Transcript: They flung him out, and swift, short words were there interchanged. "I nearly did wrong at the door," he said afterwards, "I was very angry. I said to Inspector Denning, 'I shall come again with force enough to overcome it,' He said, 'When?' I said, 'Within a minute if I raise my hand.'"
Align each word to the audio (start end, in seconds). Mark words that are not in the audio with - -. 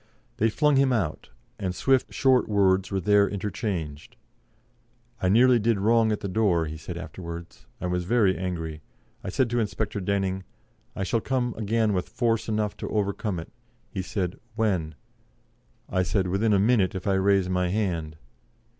They 0.37 0.49
flung 0.49 0.77
him 0.77 0.91
out, 0.91 1.29
and 1.59 1.75
swift, 1.75 2.11
short 2.11 2.49
words 2.49 2.89
were 2.89 2.99
there 2.99 3.29
interchanged. 3.29 4.15
"I 5.21 5.29
nearly 5.29 5.59
did 5.59 5.77
wrong 5.79 6.11
at 6.11 6.21
the 6.21 6.27
door," 6.27 6.65
he 6.65 6.75
said 6.75 6.97
afterwards, 6.97 7.67
"I 7.79 7.85
was 7.85 8.03
very 8.05 8.35
angry. 8.35 8.81
I 9.23 9.29
said 9.29 9.47
to 9.51 9.59
Inspector 9.59 9.99
Denning, 9.99 10.43
'I 10.95 11.03
shall 11.03 11.21
come 11.21 11.53
again 11.55 11.93
with 11.93 12.09
force 12.09 12.49
enough 12.49 12.75
to 12.77 12.89
overcome 12.89 13.37
it,' 13.39 13.53
He 13.91 14.01
said, 14.01 14.39
'When?' 14.55 14.95
I 15.87 16.01
said, 16.01 16.25
'Within 16.25 16.53
a 16.53 16.59
minute 16.59 16.95
if 16.95 17.05
I 17.05 17.13
raise 17.13 17.47
my 17.47 17.67
hand.'" 17.69 18.17